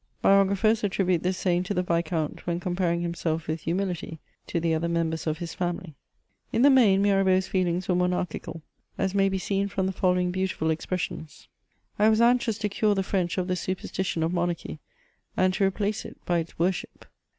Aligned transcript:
Biographers 0.23 0.83
attribute 0.83 1.21
this 1.21 1.37
saying 1.37 1.61
to 1.61 1.75
the 1.75 1.83
viscount, 1.83 2.47
when 2.47 2.59
com 2.59 2.75
paring 2.75 3.01
himself 3.01 3.45
with 3.45 3.61
humility 3.61 4.17
to 4.47 4.59
the 4.59 4.73
other 4.73 4.89
members 4.89 5.27
of 5.27 5.37
his 5.37 5.53
family. 5.53 5.93
In 6.51 6.63
the 6.63 6.71
main, 6.71 7.03
Mirabeau 7.03 7.35
s 7.37 7.45
feelings 7.45 7.87
were 7.87 7.93
monarchical, 7.93 8.63
as 8.97 9.13
may 9.13 9.29
be 9.29 9.37
seen 9.37 9.67
from 9.67 9.85
the 9.85 9.91
following 9.91 10.31
beautiful 10.31 10.71
expressions:—" 10.71 11.49
I 11.99 12.09
was 12.09 12.19
anxiou? 12.19 12.57
to 12.61 12.67
cure 12.67 12.95
the 12.95 13.03
French 13.03 13.37
of 13.37 13.47
the 13.47 13.55
superstition 13.55 14.23
of 14.23 14.33
monarchy, 14.33 14.79
and 15.37 15.53
to 15.53 15.65
replace 15.65 16.03
it 16.03 16.17
by 16.25 16.39
its 16.39 16.57
worship." 16.57 17.05